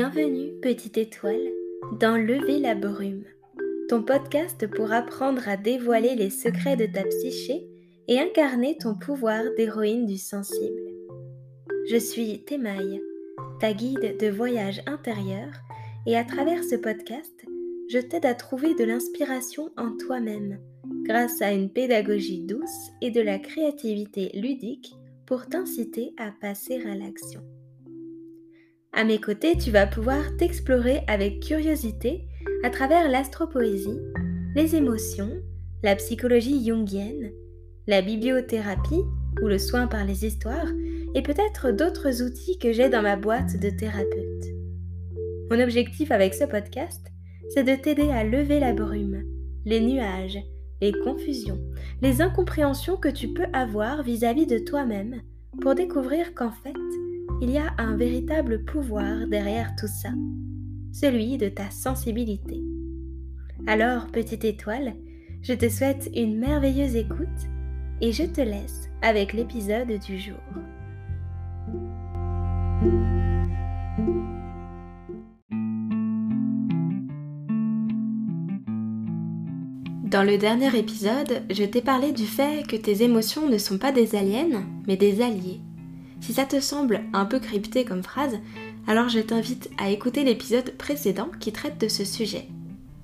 Bienvenue, 0.00 0.52
petite 0.62 0.96
étoile, 0.96 1.42
dans 1.98 2.16
Lever 2.16 2.60
la 2.60 2.76
brume, 2.76 3.24
ton 3.88 4.04
podcast 4.04 4.64
pour 4.68 4.92
apprendre 4.92 5.48
à 5.48 5.56
dévoiler 5.56 6.14
les 6.14 6.30
secrets 6.30 6.76
de 6.76 6.86
ta 6.86 7.02
psyché 7.02 7.66
et 8.06 8.20
incarner 8.20 8.78
ton 8.78 8.94
pouvoir 8.94 9.42
d'héroïne 9.56 10.06
du 10.06 10.16
sensible. 10.16 10.80
Je 11.90 11.96
suis 11.96 12.44
Temaille, 12.44 13.02
ta 13.58 13.72
guide 13.72 14.16
de 14.20 14.28
voyage 14.28 14.82
intérieur, 14.86 15.50
et 16.06 16.16
à 16.16 16.22
travers 16.22 16.62
ce 16.62 16.76
podcast, 16.76 17.34
je 17.90 17.98
t'aide 17.98 18.26
à 18.26 18.34
trouver 18.34 18.76
de 18.76 18.84
l'inspiration 18.84 19.72
en 19.76 19.96
toi-même 19.96 20.60
grâce 21.02 21.42
à 21.42 21.50
une 21.50 21.70
pédagogie 21.70 22.44
douce 22.44 22.92
et 23.02 23.10
de 23.10 23.20
la 23.20 23.40
créativité 23.40 24.30
ludique 24.32 24.94
pour 25.26 25.48
t'inciter 25.48 26.14
à 26.18 26.30
passer 26.30 26.80
à 26.86 26.94
l'action. 26.94 27.42
À 28.98 29.04
mes 29.04 29.20
côtés, 29.20 29.56
tu 29.56 29.70
vas 29.70 29.86
pouvoir 29.86 30.36
t'explorer 30.38 31.02
avec 31.06 31.38
curiosité 31.38 32.26
à 32.64 32.70
travers 32.70 33.08
l'astropoésie, 33.08 34.00
les 34.56 34.74
émotions, 34.74 35.30
la 35.84 35.94
psychologie 35.94 36.66
jungienne, 36.66 37.30
la 37.86 38.02
bibliothérapie 38.02 39.04
ou 39.40 39.46
le 39.46 39.58
soin 39.58 39.86
par 39.86 40.04
les 40.04 40.26
histoires 40.26 40.66
et 41.14 41.22
peut-être 41.22 41.70
d'autres 41.70 42.24
outils 42.24 42.58
que 42.58 42.72
j'ai 42.72 42.88
dans 42.88 43.02
ma 43.02 43.14
boîte 43.14 43.60
de 43.60 43.70
thérapeute. 43.70 44.46
Mon 45.48 45.60
objectif 45.60 46.10
avec 46.10 46.34
ce 46.34 46.42
podcast, 46.42 47.06
c'est 47.50 47.62
de 47.62 47.80
t'aider 47.80 48.10
à 48.10 48.24
lever 48.24 48.58
la 48.58 48.72
brume, 48.72 49.22
les 49.64 49.78
nuages, 49.78 50.40
les 50.80 50.90
confusions, 51.04 51.60
les 52.02 52.20
incompréhensions 52.20 52.96
que 52.96 53.06
tu 53.06 53.28
peux 53.28 53.46
avoir 53.52 54.02
vis-à-vis 54.02 54.48
de 54.48 54.58
toi-même 54.58 55.22
pour 55.60 55.76
découvrir 55.76 56.34
qu'en 56.34 56.50
fait, 56.50 56.74
il 57.40 57.50
y 57.50 57.58
a 57.58 57.72
un 57.78 57.96
véritable 57.96 58.64
pouvoir 58.64 59.26
derrière 59.28 59.74
tout 59.78 59.86
ça, 59.86 60.10
celui 60.92 61.38
de 61.38 61.48
ta 61.48 61.70
sensibilité. 61.70 62.60
Alors, 63.66 64.06
petite 64.08 64.44
étoile, 64.44 64.94
je 65.42 65.52
te 65.52 65.68
souhaite 65.68 66.10
une 66.14 66.38
merveilleuse 66.38 66.96
écoute 66.96 67.28
et 68.00 68.12
je 68.12 68.24
te 68.24 68.40
laisse 68.40 68.88
avec 69.02 69.32
l'épisode 69.32 69.98
du 70.04 70.18
jour. 70.18 70.34
Dans 80.04 80.24
le 80.24 80.38
dernier 80.38 80.76
épisode, 80.76 81.42
je 81.50 81.64
t'ai 81.64 81.82
parlé 81.82 82.12
du 82.12 82.24
fait 82.24 82.66
que 82.66 82.76
tes 82.76 83.02
émotions 83.02 83.48
ne 83.48 83.58
sont 83.58 83.78
pas 83.78 83.92
des 83.92 84.16
aliens, 84.16 84.64
mais 84.86 84.96
des 84.96 85.20
alliés. 85.20 85.60
Si 86.20 86.32
ça 86.32 86.44
te 86.44 86.60
semble 86.60 87.02
un 87.12 87.24
peu 87.24 87.38
crypté 87.38 87.84
comme 87.84 88.02
phrase, 88.02 88.38
alors 88.86 89.08
je 89.08 89.20
t'invite 89.20 89.70
à 89.78 89.90
écouter 89.90 90.24
l'épisode 90.24 90.72
précédent 90.76 91.30
qui 91.40 91.52
traite 91.52 91.80
de 91.80 91.88
ce 91.88 92.04
sujet. 92.04 92.48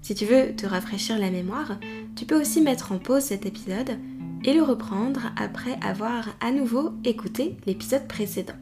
Si 0.03 0.15
tu 0.15 0.27
veux 0.27 0.55
te 0.55 0.67
rafraîchir 0.67 1.19
la 1.19 1.31
mémoire, 1.31 1.79
tu 2.17 2.27
peux 2.27 2.41
aussi 2.41 2.61
mettre 2.61 2.93
en 2.93 2.99
pause 2.99 3.23
cet 3.23 3.47
épisode 3.47 3.99
et 4.45 4.53
le 4.53 4.63
reprendre 4.63 5.33
après 5.37 5.79
avoir 5.83 6.29
à 6.41 6.51
nouveau 6.53 6.93
écouté 7.05 7.57
l'épisode 7.67 8.07
précédent. 8.07 8.55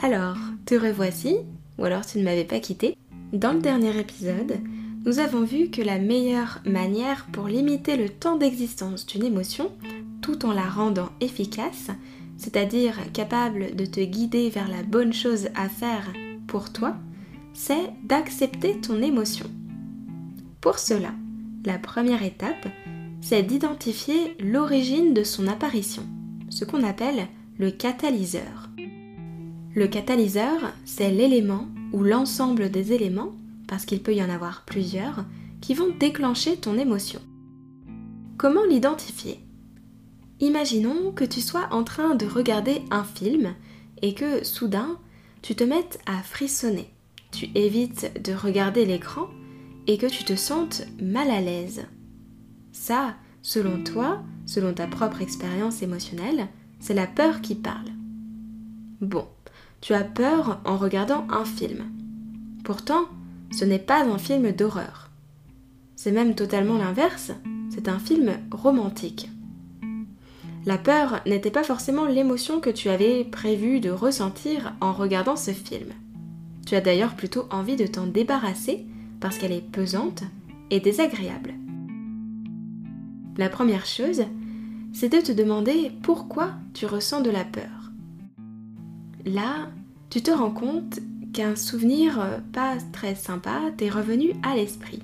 Alors, 0.00 0.38
te 0.64 0.74
revoici, 0.74 1.36
ou 1.78 1.84
alors 1.84 2.06
tu 2.06 2.18
ne 2.18 2.24
m'avais 2.24 2.44
pas 2.44 2.60
quitté. 2.60 2.96
Dans 3.32 3.52
le 3.52 3.60
dernier 3.60 3.98
épisode, 3.98 4.58
nous 5.04 5.18
avons 5.18 5.42
vu 5.42 5.70
que 5.70 5.82
la 5.82 5.98
meilleure 5.98 6.60
manière 6.64 7.26
pour 7.32 7.48
limiter 7.48 7.96
le 7.96 8.08
temps 8.08 8.36
d'existence 8.36 9.06
d'une 9.06 9.24
émotion, 9.24 9.72
en 10.44 10.52
la 10.52 10.68
rendant 10.68 11.10
efficace, 11.20 11.90
c'est-à-dire 12.36 13.12
capable 13.12 13.74
de 13.76 13.84
te 13.84 14.00
guider 14.00 14.50
vers 14.50 14.68
la 14.68 14.82
bonne 14.82 15.12
chose 15.12 15.48
à 15.54 15.68
faire 15.68 16.12
pour 16.46 16.72
toi, 16.72 16.96
c'est 17.52 17.90
d'accepter 18.04 18.80
ton 18.80 19.02
émotion. 19.02 19.46
Pour 20.60 20.78
cela, 20.78 21.12
la 21.64 21.78
première 21.78 22.22
étape, 22.22 22.68
c'est 23.20 23.42
d'identifier 23.42 24.36
l'origine 24.40 25.14
de 25.14 25.24
son 25.24 25.46
apparition, 25.46 26.02
ce 26.48 26.64
qu'on 26.64 26.82
appelle 26.82 27.28
le 27.58 27.70
catalyseur. 27.70 28.70
Le 29.74 29.86
catalyseur, 29.86 30.72
c'est 30.84 31.10
l'élément 31.10 31.66
ou 31.92 32.02
l'ensemble 32.02 32.70
des 32.70 32.92
éléments 32.92 33.32
parce 33.70 33.84
qu'il 33.84 34.02
peut 34.02 34.14
y 34.16 34.22
en 34.22 34.28
avoir 34.28 34.64
plusieurs, 34.66 35.24
qui 35.60 35.74
vont 35.74 35.94
déclencher 36.00 36.56
ton 36.56 36.76
émotion. 36.76 37.20
Comment 38.36 38.64
l'identifier? 38.64 39.38
Imaginons 40.40 41.12
que 41.12 41.24
tu 41.24 41.40
sois 41.40 41.68
en 41.70 41.84
train 41.84 42.14
de 42.14 42.26
regarder 42.26 42.82
un 42.90 43.04
film 43.04 43.54
et 44.02 44.14
que 44.14 44.44
soudain 44.44 44.98
tu 45.42 45.54
te 45.54 45.64
mettes 45.64 46.00
à 46.06 46.22
frissonner. 46.22 46.90
Tu 47.30 47.48
évites 47.54 48.22
de 48.22 48.32
regarder 48.32 48.84
l'écran 48.84 49.28
et 49.86 49.98
que 49.98 50.06
tu 50.06 50.24
te 50.24 50.36
sentes 50.36 50.82
mal 51.00 51.30
à 51.30 51.40
l'aise. 51.40 51.86
Ça, 52.72 53.14
selon 53.42 53.82
toi, 53.82 54.22
selon 54.46 54.72
ta 54.72 54.86
propre 54.86 55.22
expérience 55.22 55.82
émotionnelle, 55.82 56.48
c'est 56.78 56.94
la 56.94 57.06
peur 57.06 57.40
qui 57.40 57.54
parle. 57.54 57.88
Bon, 59.00 59.26
tu 59.80 59.94
as 59.94 60.04
peur 60.04 60.60
en 60.64 60.76
regardant 60.76 61.26
un 61.30 61.44
film. 61.44 61.84
Pourtant, 62.64 63.06
ce 63.50 63.64
n'est 63.64 63.78
pas 63.78 64.04
un 64.04 64.18
film 64.18 64.52
d'horreur. 64.52 65.10
C'est 65.96 66.12
même 66.12 66.34
totalement 66.34 66.78
l'inverse, 66.78 67.32
c'est 67.70 67.88
un 67.88 67.98
film 67.98 68.38
romantique. 68.50 69.29
La 70.70 70.78
peur 70.78 71.20
n'était 71.26 71.50
pas 71.50 71.64
forcément 71.64 72.04
l'émotion 72.04 72.60
que 72.60 72.70
tu 72.70 72.90
avais 72.90 73.24
prévu 73.24 73.80
de 73.80 73.90
ressentir 73.90 74.72
en 74.80 74.92
regardant 74.92 75.34
ce 75.34 75.50
film. 75.50 75.88
Tu 76.64 76.76
as 76.76 76.80
d'ailleurs 76.80 77.16
plutôt 77.16 77.48
envie 77.50 77.74
de 77.74 77.88
t'en 77.88 78.06
débarrasser 78.06 78.86
parce 79.18 79.36
qu'elle 79.36 79.50
est 79.50 79.68
pesante 79.68 80.22
et 80.70 80.78
désagréable. 80.78 81.54
La 83.36 83.48
première 83.48 83.84
chose, 83.84 84.22
c'est 84.92 85.08
de 85.08 85.20
te 85.20 85.32
demander 85.32 85.90
pourquoi 86.04 86.52
tu 86.72 86.86
ressens 86.86 87.22
de 87.22 87.30
la 87.30 87.44
peur. 87.44 87.90
Là, 89.26 89.70
tu 90.08 90.22
te 90.22 90.30
rends 90.30 90.52
compte 90.52 91.00
qu'un 91.32 91.56
souvenir 91.56 92.20
euh, 92.20 92.38
pas 92.52 92.76
très 92.92 93.16
sympa 93.16 93.58
t'est 93.76 93.90
revenu 93.90 94.34
à 94.44 94.54
l'esprit. 94.54 95.02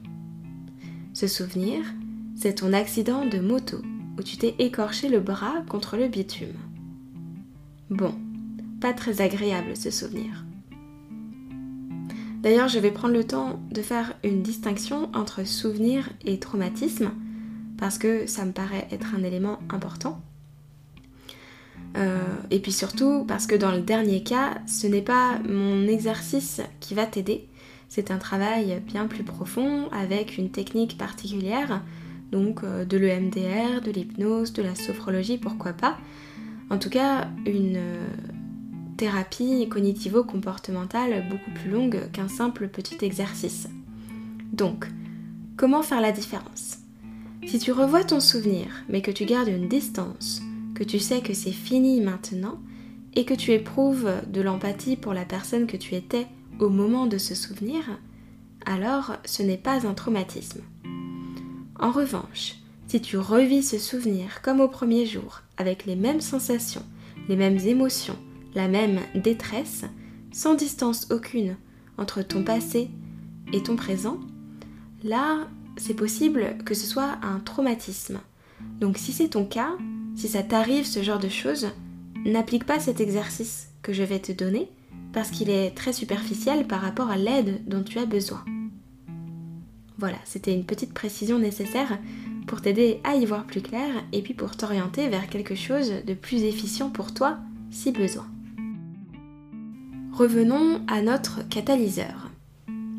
Ce 1.13 1.27
souvenir, 1.27 1.83
c'est 2.37 2.61
ton 2.61 2.73
accident 2.73 3.27
de 3.27 3.41
moto 3.41 3.79
où 4.19 4.23
tu 4.23 4.37
t'es 4.37 4.55
écorché 4.59 5.09
le 5.09 5.21
bras 5.21 5.63
contre 5.69 5.97
le 5.97 6.09
bitume. 6.09 6.55
Bon, 7.91 8.15
pas 8.81 8.93
très 8.93 9.21
agréable 9.21 9.77
ce 9.77 9.91
souvenir. 9.91 10.45
D'ailleurs, 12.43 12.69
je 12.69 12.79
vais 12.79 12.91
prendre 12.91 13.15
le 13.15 13.25
temps 13.25 13.61
de 13.71 13.83
faire 13.83 14.15
une 14.23 14.43
distinction 14.43 15.11
entre 15.15 15.47
souvenir 15.47 16.09
et 16.25 16.39
traumatisme 16.39 17.11
parce 17.79 17.99
que 17.99 18.27
ça 18.27 18.45
me 18.45 18.53
paraît 18.53 18.87
être 18.91 19.15
un 19.15 19.23
élément 19.23 19.59
important. 19.69 20.21
Euh, 21.97 22.21
et 22.51 22.61
puis 22.61 22.73
surtout 22.73 23.25
parce 23.27 23.47
que 23.47 23.55
dans 23.55 23.73
le 23.73 23.81
dernier 23.81 24.23
cas, 24.23 24.59
ce 24.67 24.87
n'est 24.87 25.03
pas 25.03 25.39
mon 25.49 25.87
exercice 25.87 26.61
qui 26.81 26.95
va 26.95 27.07
t'aider, 27.07 27.49
c'est 27.89 28.11
un 28.11 28.19
travail 28.19 28.81
bien 28.85 29.07
plus 29.07 29.25
profond 29.25 29.89
avec 29.91 30.39
une 30.39 30.51
technique 30.51 30.99
particulière, 30.99 31.83
donc 32.33 32.65
euh, 32.65 32.85
de 32.85 32.97
l'EMDR, 32.97 33.81
de 33.85 33.91
l'hypnose, 33.91 34.53
de 34.53 34.63
la 34.63 34.75
sophrologie, 34.75 35.39
pourquoi 35.39 35.73
pas. 35.73 35.99
En 36.71 36.79
tout 36.79 36.91
cas, 36.91 37.29
une 37.47 37.77
euh, 37.77 38.07
thérapie 38.97 39.69
cognitivo-comportementale 39.69 41.29
beaucoup 41.29 41.51
plus 41.53 41.71
longue 41.71 42.11
qu'un 42.13 42.29
simple 42.29 42.69
petit 42.69 43.05
exercice. 43.05 43.69
Donc, 44.53 44.87
comment 45.57 45.83
faire 45.83 46.01
la 46.01 46.13
différence? 46.13 46.79
Si 47.47 47.59
tu 47.59 47.71
revois 47.71 48.03
ton 48.03 48.21
souvenir, 48.21 48.67
mais 48.89 49.03
que 49.03 49.11
tu 49.11 49.25
gardes 49.25 49.49
une 49.49 49.69
distance, 49.69 50.43
que 50.75 50.83
tu 50.83 50.99
sais 50.99 51.21
que 51.21 51.35
c'est 51.35 51.53
fini 51.53 52.01
maintenant 52.01 52.59
et 53.15 53.25
que 53.25 53.35
tu 53.35 53.53
éprouves 53.53 54.11
de 54.33 54.41
l'empathie 54.41 54.97
pour 54.97 55.15
la 55.15 55.25
personne 55.25 55.67
que 55.67 55.77
tu 55.77 55.95
étais 55.95 56.27
au 56.59 56.69
moment 56.69 57.07
de 57.07 57.19
ce 57.19 57.35
souvenir, 57.35 57.83
alors 58.65 59.17
ce 59.25 59.43
n'est 59.43 59.57
pas 59.57 59.87
un 59.87 59.95
traumatisme. 59.95 60.61
En 61.79 61.91
revanche, 61.91 62.57
si 62.87 63.01
tu 63.01 63.19
revis 63.19 63.63
ce 63.63 63.79
souvenir 63.79 64.41
comme 64.43 64.61
au 64.61 64.69
premier 64.69 65.07
jour, 65.07 65.43
avec 65.57 65.85
les 65.85 65.97
mêmes 65.97 66.21
sensations, 66.21 66.85
les 67.29 67.37
mêmes 67.37 67.59
émotions, 67.59 68.17
la 68.55 68.69
même 68.69 69.01
détresse, 69.15 69.85
sans 70.33 70.55
distance 70.55 71.09
aucune 71.11 71.57
entre 71.99 72.23
ton 72.23 72.43
passé 72.43 72.91
et 73.53 73.63
ton 73.63 73.77
présent, 73.77 74.19
là, 75.05 75.49
c'est 75.77 75.95
possible 75.95 76.57
que 76.65 76.75
ce 76.75 76.87
soit 76.87 77.19
un 77.23 77.41
traumatisme. 77.41 78.21
Donc 78.81 78.97
si 78.97 79.13
c'est 79.13 79.29
ton 79.29 79.45
cas, 79.45 79.77
si 80.15 80.29
ça 80.29 80.43
t'arrive 80.43 80.87
ce 80.87 81.03
genre 81.03 81.19
de 81.19 81.29
choses, 81.29 81.69
n'applique 82.25 82.65
pas 82.65 82.81
cet 82.81 83.01
exercice 83.01 83.69
que 83.83 83.93
je 83.93 84.03
vais 84.03 84.21
te 84.21 84.33
donner 84.33 84.71
parce 85.13 85.31
qu'il 85.31 85.51
est 85.51 85.71
très 85.71 85.93
superficiel 85.93 86.67
par 86.67 86.81
rapport 86.81 87.11
à 87.11 87.17
l'aide 87.17 87.63
dont 87.67 87.83
tu 87.83 87.99
as 87.99 88.07
besoin. 88.07 88.45
Voilà, 89.99 90.19
c'était 90.25 90.53
une 90.53 90.65
petite 90.65 90.93
précision 90.93 91.39
nécessaire 91.39 91.99
pour 92.47 92.61
t'aider 92.61 93.01
à 93.03 93.17
y 93.17 93.25
voir 93.25 93.45
plus 93.45 93.63
clair 93.63 93.89
et 94.13 94.23
puis 94.23 94.35
pour 94.35 94.57
t'orienter 94.57 95.09
vers 95.09 95.29
quelque 95.29 95.55
chose 95.55 95.93
de 96.07 96.15
plus 96.15 96.43
efficient 96.45 96.91
pour 96.91 97.15
toi 97.15 97.39
si 97.71 97.93
besoin. 97.93 98.27
Revenons 100.13 100.81
à 100.87 101.03
notre 101.03 101.47
catalyseur. 101.49 102.31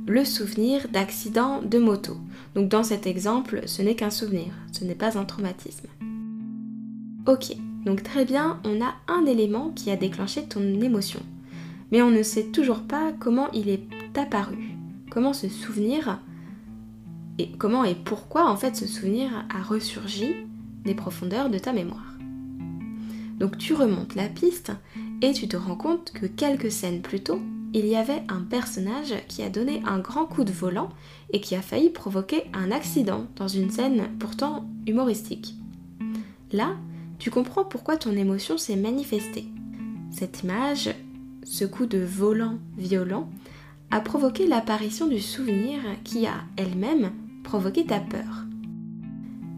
Le 0.07 0.23
souvenir 0.23 0.88
d'accident 0.89 1.61
de 1.61 1.79
moto. 1.79 2.17
Donc 2.55 2.69
dans 2.69 2.83
cet 2.83 3.07
exemple, 3.07 3.61
ce 3.65 3.81
n'est 3.81 3.95
qu'un 3.95 4.09
souvenir, 4.09 4.53
ce 4.71 4.83
n'est 4.83 4.95
pas 4.95 5.17
un 5.17 5.25
traumatisme. 5.25 5.88
Ok, 7.27 7.55
donc 7.85 8.03
très 8.03 8.25
bien, 8.25 8.59
on 8.63 8.81
a 8.81 8.95
un 9.07 9.25
élément 9.25 9.71
qui 9.75 9.91
a 9.91 9.97
déclenché 9.97 10.44
ton 10.44 10.61
émotion. 10.61 11.21
Mais 11.91 12.01
on 12.01 12.09
ne 12.09 12.23
sait 12.23 12.45
toujours 12.45 12.81
pas 12.81 13.13
comment 13.19 13.51
il 13.51 13.69
est 13.69 13.83
apparu, 14.15 14.71
comment 15.09 15.33
ce 15.33 15.49
souvenir 15.49 16.19
et 17.38 17.50
comment 17.51 17.84
et 17.84 17.95
pourquoi 17.95 18.50
en 18.50 18.57
fait 18.57 18.75
ce 18.75 18.88
souvenir 18.88 19.30
a 19.54 19.62
ressurgi 19.62 20.36
des 20.84 20.95
profondeurs 20.95 21.50
de 21.50 21.60
ta 21.60 21.74
mémoire. 21.74 22.18
Donc 23.39 23.57
tu 23.57 23.74
remontes 23.74 24.16
la 24.16 24.28
piste 24.28 24.72
et 25.22 25.34
tu 25.34 25.48
te 25.48 25.57
rends 25.57 25.75
compte 25.75 26.12
que 26.12 26.25
quelques 26.25 26.72
scènes 26.72 27.01
plus 27.01 27.22
tôt, 27.22 27.39
il 27.74 27.86
y 27.86 27.95
avait 27.95 28.24
un 28.30 28.42
personnage 28.42 29.13
qui 29.28 29.44
a 29.44 29.50
donné 29.50 29.81
un 29.86 30.00
grand 30.00 30.25
coup 30.25 30.44
de 30.44 30.51
volant 30.51 30.89
et 31.34 31.42
qui 31.42 31.56
a 31.56 31.62
failli 31.62 31.89
provoquer 31.89 32.45
un 32.54 32.72
accident 32.72 33.28
dans 33.36 33.48
une 33.48 33.69
scène 33.69 34.10
pourtant 34.19 34.68
humoristique. 34.88 35.56
Là, 36.51 36.75
tu 37.19 37.30
comprends 37.30 37.66
pourquoi 37.66 37.98
ton 37.98 38.16
émotion 38.16 38.57
s'est 38.57 38.75
manifestée. 38.75 39.45
Cette 40.12 40.44
image, 40.44 40.90
ce 41.44 41.66
coup 41.66 41.86
de 41.86 42.00
volant 42.00 42.57
violent, 42.78 43.30
a 43.92 44.01
provoqué 44.01 44.48
l'apparition 44.48 45.07
du 45.07 45.19
souvenir 45.19 45.80
qui 46.04 46.25
a 46.25 46.36
elle-même 46.56 47.12
provoqué 47.47 47.85
ta 47.85 48.01
peur. 48.01 48.45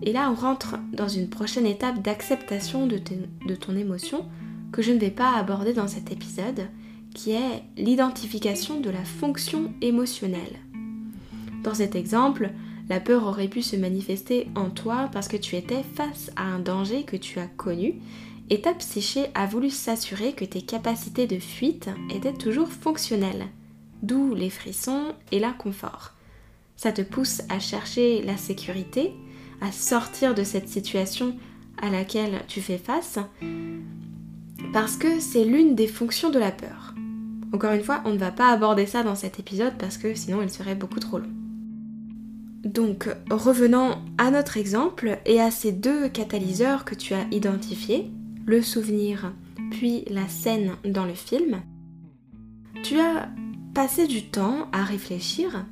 Et 0.03 0.13
là, 0.13 0.31
on 0.31 0.36
rentre 0.36 0.77
dans 0.94 1.07
une 1.07 1.27
prochaine 1.27 1.65
étape 1.65 2.03
d'acceptation 2.03 2.86
de, 2.86 3.01
de, 3.47 3.56
ton 3.56 3.75
émotion 3.75 4.25
que 4.71 4.83
je 4.83 4.91
ne 4.91 5.00
vais 5.00 5.09
pas 5.09 5.33
aborder 5.33 5.74
dans 5.74 5.88
cet 5.88 6.12
épisode, 6.12 6.68
qui 7.15 7.31
est 7.31 7.63
l'identification 7.77 8.80
de 8.80 8.91
la 8.91 9.03
fonction 9.03 9.74
émotionnelle. 9.81 10.59
Dans 11.63 11.74
cet 11.74 11.95
exemple, 11.95 12.51
la 12.89 13.00
peur 13.00 13.25
aurait 13.25 13.47
pu 13.47 13.63
se 13.63 13.75
manifester 13.75 14.47
en 14.53 14.69
toi 14.69 15.09
parce 15.12 15.27
que 15.27 15.38
tu 15.38 15.56
étais 15.56 15.83
face 15.95 16.30
à 16.36 16.44
un 16.44 16.59
danger 16.59 17.03
que 17.03 17.18
tu 17.18 17.39
as 17.39 17.47
connu 17.47 17.95
et 18.51 18.62
ta 18.62 18.75
psyché 18.75 19.25
a 19.33 19.47
voulu 19.47 19.71
s'assurer 19.71 20.33
que 20.33 20.45
tes 20.45 20.62
capacités 20.62 21.25
de 21.25 21.39
fuite 21.39 21.89
étaient 22.13 22.33
toujours 22.33 22.69
fonctionnelles, 22.69 23.47
d'où 24.03 24.36
les 24.36 24.51
frissons 24.51 25.13
et 25.31 25.39
l'inconfort. 25.39 26.13
Ça 26.80 26.94
te 26.94 27.02
pousse 27.02 27.42
à 27.50 27.60
chercher 27.60 28.22
la 28.22 28.38
sécurité, 28.38 29.14
à 29.60 29.70
sortir 29.70 30.34
de 30.34 30.46
cette 30.46 30.70
situation 30.70 31.36
à 31.81 31.90
laquelle 31.90 32.42
tu 32.48 32.62
fais 32.62 32.78
face, 32.78 33.20
parce 34.72 34.96
que 34.96 35.20
c'est 35.20 35.44
l'une 35.44 35.76
des 35.76 35.88
fonctions 35.88 36.30
de 36.30 36.40
la 36.40 36.54
peur. 36.54 36.96
Encore 37.52 37.74
une 37.74 37.84
fois, 37.84 38.02
on 38.06 38.14
ne 38.14 38.18
va 38.18 38.31
pas 38.31 38.50
aborder 38.50 38.86
ça 38.86 39.04
dans 39.04 39.16
cet 39.16 39.42
épisode 39.42 39.74
parce 39.78 39.98
que 39.98 40.16
sinon 40.16 40.42
il 40.42 40.50
serait 40.50 40.74
beaucoup 40.74 41.02
trop 41.02 41.18
long. 41.18 41.34
Donc, 42.64 43.10
revenons 43.30 43.98
à 44.18 44.32
notre 44.32 44.56
exemple 44.56 45.20
et 45.25 45.42
à 45.42 45.52
ces 45.52 45.74
deux 45.74 46.08
catalyseurs 46.08 46.86
que 46.86 46.96
tu 46.96 47.14
as 47.14 47.28
identifiés, 47.32 48.10
le 48.46 48.62
souvenir 48.62 49.34
puis 49.70 50.06
la 50.10 50.30
scène 50.30 50.78
dans 50.86 51.06
le 51.06 51.14
film. 51.14 51.62
Tu 52.84 52.98
as 53.02 53.28
passé 53.74 54.08
du 54.08 54.30
temps 54.30 54.70
à 54.72 54.86
réfléchir, 54.86 55.66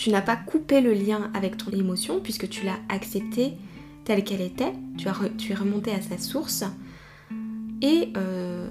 tu 0.00 0.08
n'as 0.08 0.22
pas 0.22 0.36
coupé 0.36 0.80
le 0.80 0.94
lien 0.94 1.30
avec 1.34 1.58
ton 1.58 1.70
émotion 1.72 2.20
puisque 2.20 2.48
tu 2.48 2.64
l'as 2.64 2.78
acceptée 2.88 3.58
telle 4.04 4.24
qu'elle 4.24 4.40
était, 4.40 4.72
tu, 4.96 5.08
es 5.08 5.54
remonté 5.54 5.90
à 5.90 6.00
sa 6.00 6.16
source 6.16 6.64
et 7.82 8.10
euh, 8.16 8.66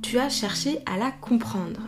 tu 0.00 0.18
as 0.18 0.30
cherché 0.30 0.78
à 0.86 0.96
la 0.96 1.10
comprendre. 1.10 1.82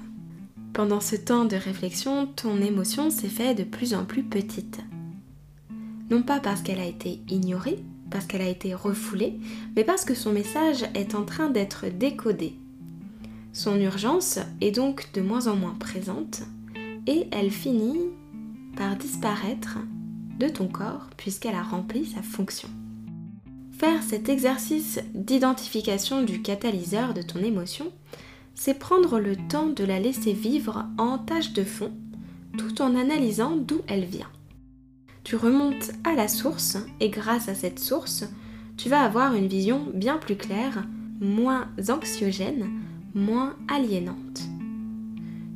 Pendant 0.74 1.00
ce 1.00 1.16
temps 1.16 1.46
de 1.46 1.56
réflexion, 1.56 2.26
ton 2.26 2.60
émotion 2.60 3.08
s'est 3.08 3.28
fait 3.28 3.54
de 3.54 3.64
plus 3.64 3.94
en 3.94 4.04
plus 4.04 4.24
petite 4.24 4.80
non 6.10 6.22
pas 6.22 6.40
parce 6.40 6.60
qu'elle 6.60 6.80
a 6.80 6.84
été 6.84 7.20
ignorée, 7.30 7.78
parce 8.10 8.26
qu'elle 8.26 8.42
a 8.42 8.48
été 8.48 8.74
refoulée, 8.74 9.38
mais 9.74 9.84
parce 9.84 10.04
que 10.04 10.14
son 10.14 10.30
message 10.30 10.84
est 10.92 11.14
en 11.14 11.24
train 11.24 11.48
d'être 11.48 11.86
décodé. 11.86 12.58
Son 13.54 13.80
urgence 13.80 14.38
est 14.60 14.72
donc 14.72 15.08
de 15.14 15.22
moins 15.22 15.46
en 15.46 15.56
moins 15.56 15.74
présente 15.80 16.42
et 17.06 17.28
elle 17.30 17.50
finit 17.50 18.10
par 18.76 18.96
disparaître 18.96 19.78
de 20.38 20.48
ton 20.48 20.68
corps 20.68 21.08
puisqu'elle 21.16 21.54
a 21.54 21.62
rempli 21.62 22.06
sa 22.06 22.22
fonction. 22.22 22.68
Faire 23.78 24.02
cet 24.02 24.28
exercice 24.28 25.00
d'identification 25.14 26.22
du 26.22 26.42
catalyseur 26.42 27.14
de 27.14 27.22
ton 27.22 27.40
émotion, 27.40 27.86
c'est 28.54 28.78
prendre 28.78 29.18
le 29.18 29.36
temps 29.36 29.68
de 29.68 29.84
la 29.84 29.98
laisser 29.98 30.32
vivre 30.32 30.86
en 30.98 31.18
tâche 31.18 31.52
de 31.52 31.64
fond 31.64 31.92
tout 32.58 32.82
en 32.82 32.94
analysant 32.96 33.56
d'où 33.56 33.80
elle 33.88 34.04
vient 34.04 34.30
tu 35.24 35.36
remontes 35.36 35.92
à 36.04 36.14
la 36.14 36.26
source 36.26 36.78
et 37.00 37.08
grâce 37.08 37.48
à 37.48 37.54
cette 37.54 37.78
source, 37.78 38.24
tu 38.76 38.88
vas 38.88 39.02
avoir 39.02 39.34
une 39.34 39.46
vision 39.46 39.86
bien 39.94 40.18
plus 40.18 40.36
claire, 40.36 40.84
moins 41.20 41.68
anxiogène, 41.88 42.68
moins 43.14 43.54
aliénante. 43.68 44.42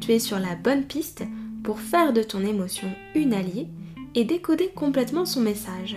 Tu 0.01 0.13
es 0.13 0.19
sur 0.19 0.39
la 0.39 0.55
bonne 0.55 0.85
piste 0.85 1.25
pour 1.67 1.81
faire 1.81 2.13
de 2.13 2.23
ton 2.23 2.47
émotion 2.47 2.89
une 3.17 3.35
alliée 3.35 3.67
et 4.15 4.25
décoder 4.25 4.69
complètement 4.69 5.27
son 5.27 5.41
message. 5.41 5.97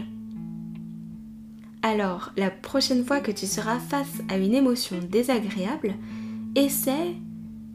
Alors, 1.84 2.32
la 2.38 2.50
prochaine 2.50 3.06
fois 3.06 3.20
que 3.20 3.32
tu 3.32 3.46
seras 3.46 3.78
face 3.78 4.24
à 4.30 4.38
une 4.38 4.56
émotion 4.56 4.98
désagréable, 4.98 5.94
essaie, 6.56 7.14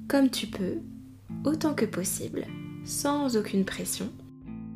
comme 0.08 0.28
tu 0.28 0.48
peux, 0.48 0.78
autant 1.44 1.72
que 1.72 1.84
possible, 1.84 2.46
sans 2.84 3.36
aucune 3.36 3.64
pression, 3.64 4.10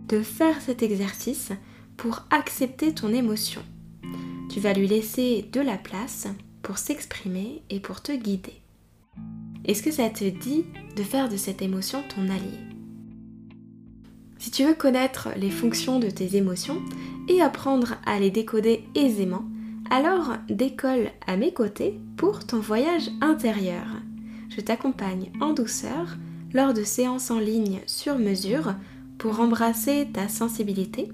de 0.06 0.22
faire 0.22 0.60
cet 0.60 0.84
exercice 0.84 1.50
pour 1.96 2.22
accepter 2.30 2.94
ton 2.94 3.12
émotion. 3.12 3.62
Tu 4.48 4.60
vas 4.60 4.74
lui 4.74 4.86
laisser 4.86 5.44
de 5.52 5.60
la 5.60 5.76
place 5.76 6.28
pour 6.62 6.78
s'exprimer 6.78 7.62
et 7.68 7.80
pour 7.80 8.00
te 8.00 8.12
guider. 8.12 8.62
Est-ce 9.64 9.82
que 9.82 9.90
ça 9.90 10.08
te 10.08 10.24
dit 10.24 10.66
de 10.94 11.02
faire 11.02 11.28
de 11.28 11.36
cette 11.36 11.62
émotion 11.62 12.04
ton 12.14 12.22
allié? 12.28 12.77
Si 14.38 14.50
tu 14.50 14.64
veux 14.64 14.74
connaître 14.74 15.30
les 15.36 15.50
fonctions 15.50 15.98
de 15.98 16.08
tes 16.10 16.36
émotions 16.36 16.80
et 17.28 17.42
apprendre 17.42 17.94
à 18.06 18.18
les 18.20 18.30
décoder 18.30 18.84
aisément, 18.94 19.44
alors 19.90 20.34
décolle 20.48 21.10
à 21.26 21.36
mes 21.36 21.52
côtés 21.52 21.98
pour 22.16 22.46
ton 22.46 22.60
voyage 22.60 23.10
intérieur. 23.20 23.86
Je 24.48 24.60
t'accompagne 24.60 25.30
en 25.40 25.52
douceur 25.52 26.16
lors 26.52 26.74
de 26.74 26.82
séances 26.82 27.30
en 27.30 27.38
ligne 27.38 27.80
sur 27.86 28.18
mesure 28.18 28.74
pour 29.18 29.40
embrasser 29.40 30.08
ta 30.12 30.28
sensibilité 30.28 31.08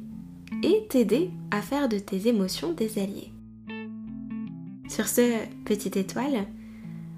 et 0.63 0.87
t'aider 0.89 1.31
à 1.51 1.63
faire 1.63 1.89
de 1.89 1.99
tes 1.99 2.29
émotions 2.29 2.73
des 2.73 2.99
alliés. 2.99 3.33
Sur 4.89 5.09
ce, 5.09 5.39
petite 5.65 5.97
étoile, 5.97 6.47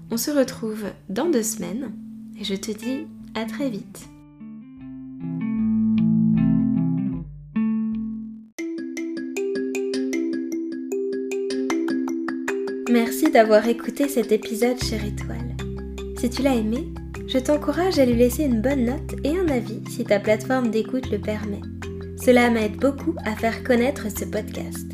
on 0.09 0.17
se 0.17 0.31
retrouve 0.31 0.85
dans 1.09 1.29
deux 1.29 1.43
semaines 1.43 1.91
et 2.39 2.43
je 2.43 2.55
te 2.55 2.71
dis 2.71 3.07
à 3.35 3.45
très 3.45 3.69
vite. 3.69 4.07
Merci 12.89 13.29
d'avoir 13.29 13.67
écouté 13.67 14.07
cet 14.07 14.31
épisode, 14.31 14.81
chère 14.81 15.03
étoile. 15.03 15.57
Si 16.17 16.29
tu 16.29 16.41
l'as 16.41 16.55
aimé, 16.55 16.87
je 17.27 17.37
t'encourage 17.37 17.99
à 17.99 18.05
lui 18.05 18.15
laisser 18.15 18.45
une 18.45 18.61
bonne 18.61 18.85
note 18.85 19.13
et 19.25 19.37
un 19.37 19.49
avis 19.49 19.81
si 19.89 20.05
ta 20.05 20.21
plateforme 20.21 20.71
d'écoute 20.71 21.11
le 21.11 21.19
permet. 21.19 21.59
Cela 22.23 22.49
m'aide 22.49 22.77
beaucoup 22.77 23.13
à 23.25 23.35
faire 23.35 23.61
connaître 23.65 24.07
ce 24.09 24.23
podcast. 24.23 24.87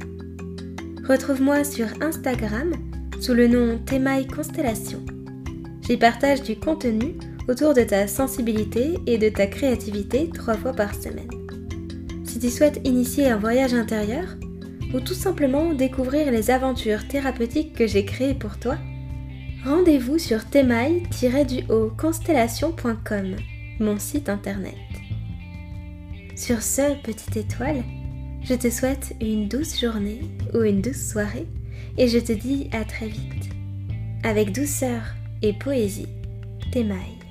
Retrouve-moi 1.07 1.63
sur 1.63 1.85
Instagram 2.01 2.71
sous 3.21 3.35
le 3.35 3.47
nom 3.47 3.77
Temaille 3.85 4.25
Constellation. 4.25 5.05
J'y 5.87 5.97
partage 5.97 6.41
du 6.41 6.55
contenu 6.55 7.13
autour 7.47 7.75
de 7.75 7.83
ta 7.83 8.07
sensibilité 8.07 8.95
et 9.05 9.19
de 9.19 9.29
ta 9.29 9.45
créativité 9.45 10.31
trois 10.33 10.55
fois 10.55 10.73
par 10.73 10.95
semaine. 10.95 11.29
Si 12.25 12.39
tu 12.39 12.49
souhaites 12.49 12.81
initier 12.85 13.29
un 13.29 13.37
voyage 13.37 13.75
intérieur 13.75 14.25
ou 14.93 14.99
tout 14.99 15.13
simplement 15.13 15.73
découvrir 15.73 16.29
les 16.31 16.51
aventures 16.51 17.07
thérapeutiques 17.07 17.73
que 17.73 17.87
j'ai 17.87 18.03
créées 18.05 18.35
pour 18.35 18.59
toi, 18.59 18.77
rendez-vous 19.65 20.19
sur 20.19 20.47
temaille-constellation.com, 20.49 23.35
mon 23.79 23.97
site 23.97 24.29
internet. 24.29 24.75
Sur 26.35 26.61
ce, 26.61 27.01
petite 27.01 27.37
étoile, 27.37 27.83
je 28.43 28.53
te 28.55 28.69
souhaite 28.69 29.15
une 29.21 29.47
douce 29.47 29.79
journée 29.79 30.19
ou 30.53 30.61
une 30.61 30.81
douce 30.81 31.11
soirée 31.11 31.47
et 31.97 32.07
je 32.07 32.19
te 32.19 32.33
dis 32.33 32.69
à 32.71 32.83
très 32.83 33.07
vite. 33.07 33.49
Avec 34.23 34.51
douceur 34.51 35.01
et 35.41 35.53
poésie, 35.53 36.09
Temaille. 36.71 37.22